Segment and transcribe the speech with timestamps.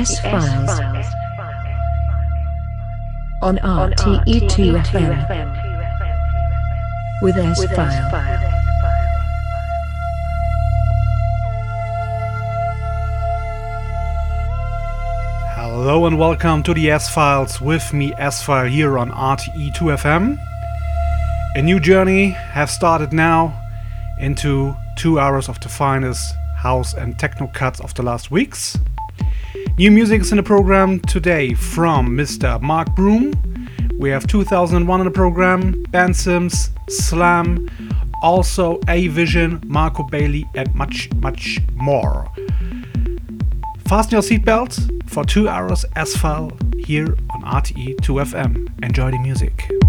[0.00, 0.70] S Files
[3.42, 5.12] on RTE2 FM
[7.20, 8.38] with S File.
[15.54, 20.38] Hello and welcome to the S Files with me, S File, here on RTE2 FM.
[21.56, 23.52] A new journey has started now
[24.18, 28.78] into two hours of the finest house and techno cuts of the last weeks.
[29.78, 32.60] New music is in the program today from Mr.
[32.60, 33.32] Mark Broom.
[33.98, 37.68] We have 2001 in the program, Ben Sims, Slam,
[38.22, 42.30] also Avision, Marco Bailey, and much, much more.
[43.86, 48.84] Fasten your seatbelt for two hours S File here on RTE 2FM.
[48.84, 49.79] Enjoy the music.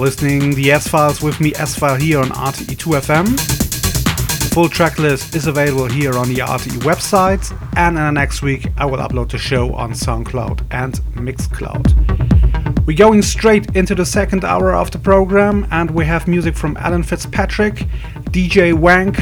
[0.00, 3.26] Listening the S Files with me, S File here on RTE2FM.
[3.26, 8.40] The full track list is available here on the RTE website, and in the next
[8.40, 12.86] week I will upload the show on SoundCloud and Mixcloud.
[12.86, 16.78] We're going straight into the second hour of the program, and we have music from
[16.78, 17.86] Alan Fitzpatrick,
[18.30, 19.18] DJ Wank,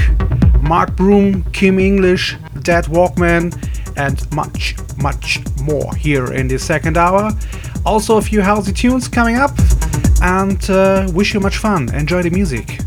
[0.62, 3.52] Mark Broom, Kim English, Deadwalkman,
[3.96, 7.32] and much, much more here in the second hour.
[7.84, 9.50] Also, a few housey tunes coming up,
[10.22, 11.92] and uh, wish you much fun.
[11.94, 12.78] Enjoy the music.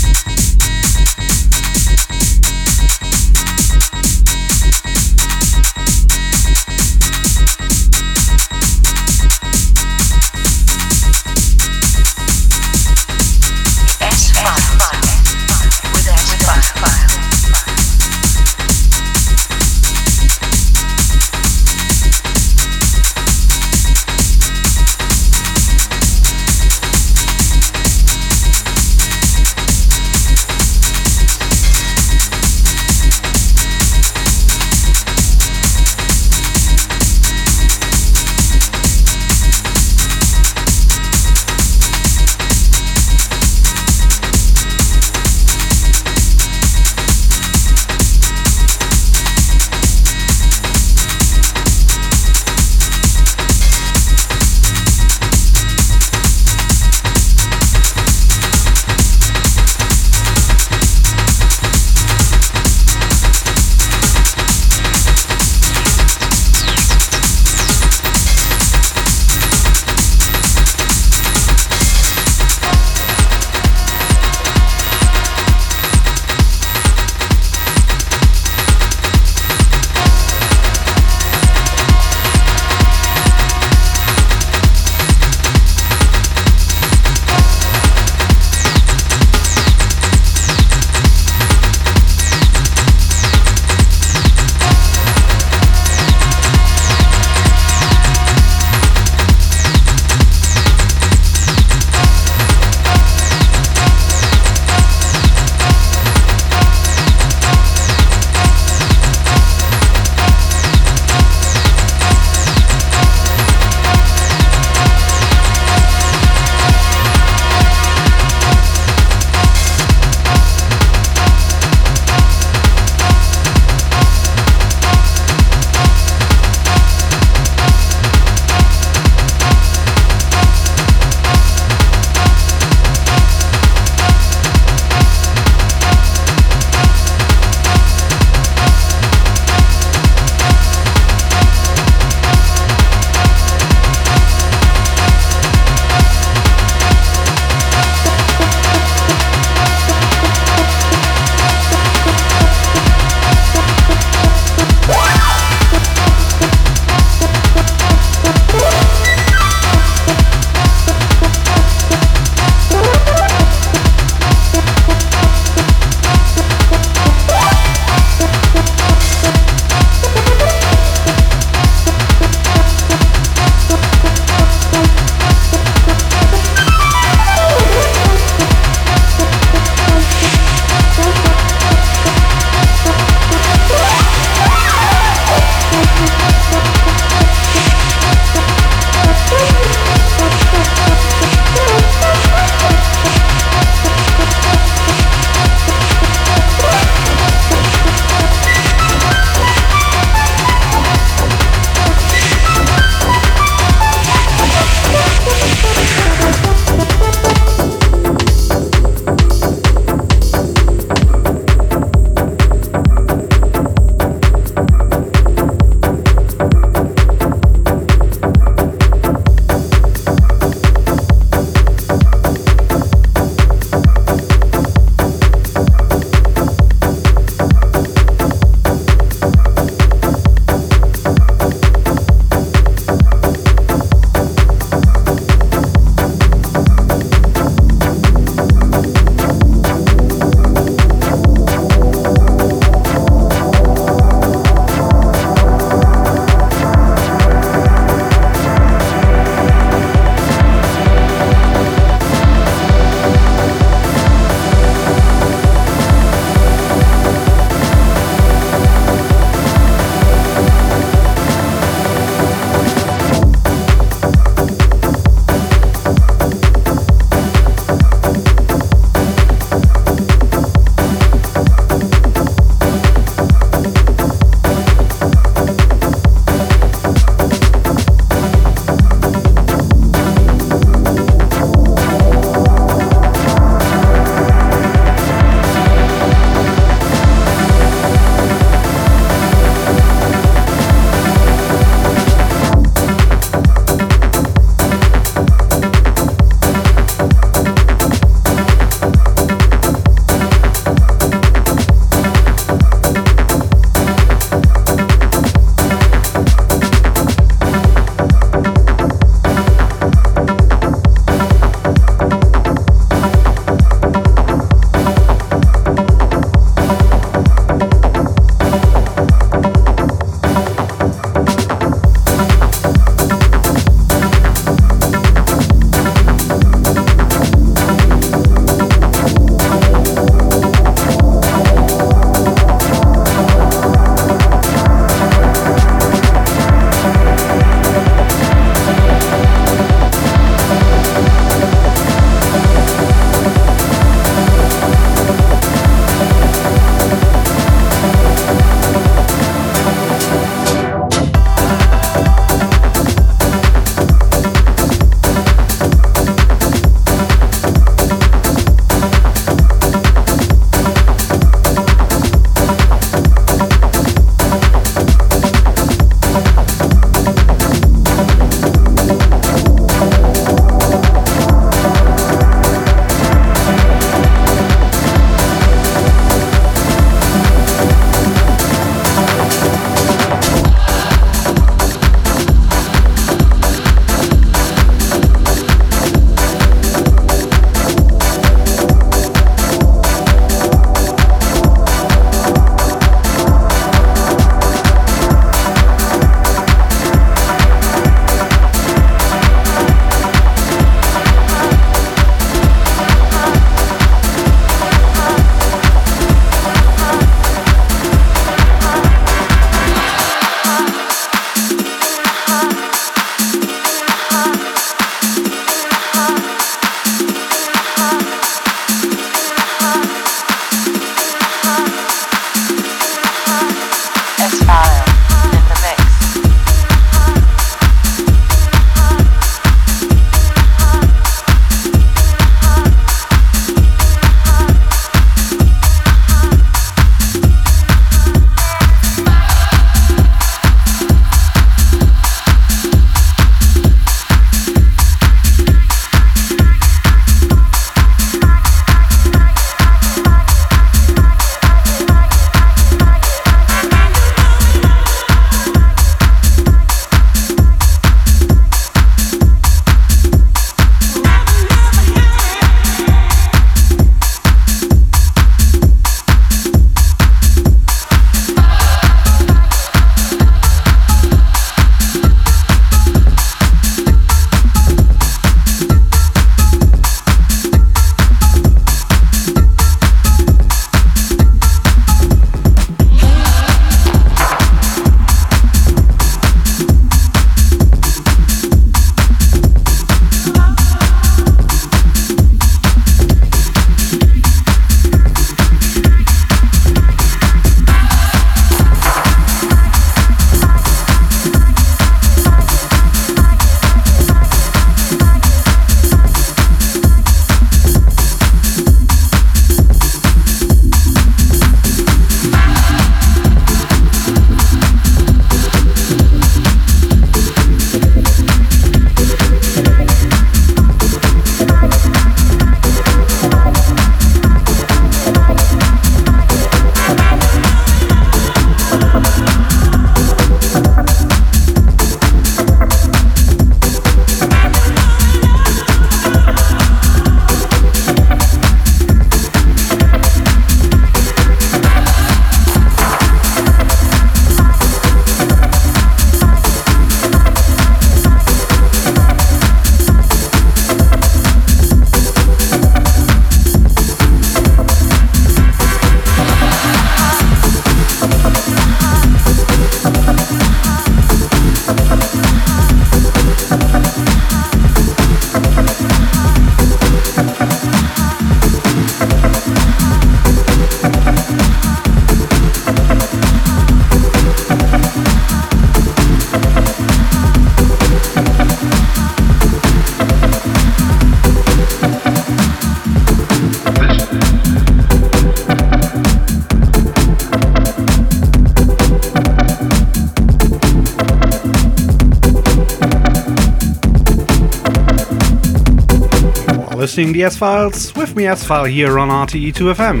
[596.96, 600.00] Listening the S Files with me, S File, here on RTE2FM.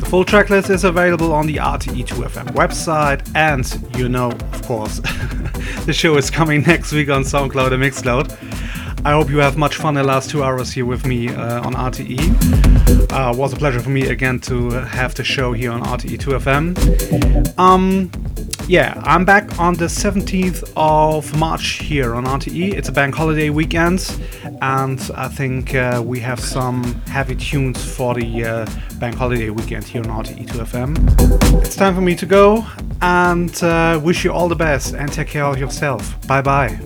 [0.00, 3.66] The full tracklist is available on the RTE2FM website, and
[3.98, 5.00] you know, of course,
[5.84, 9.04] the show is coming next week on SoundCloud and Mixcloud.
[9.04, 11.74] I hope you have much fun the last two hours here with me uh, on
[11.74, 13.12] RTE.
[13.12, 17.58] Uh, was a pleasure for me again to have the show here on RTE2FM.
[17.58, 18.10] Um,
[18.66, 22.72] yeah, I'm back on the 17th of March here on RTE.
[22.72, 23.98] It's a bank holiday weekend,
[24.62, 28.66] and I think uh, we have some heavy tunes for the uh,
[28.98, 31.62] bank holiday weekend here on RTE2FM.
[31.64, 32.66] It's time for me to go,
[33.00, 36.14] and uh, wish you all the best and take care of yourself.
[36.26, 36.78] Bye bye.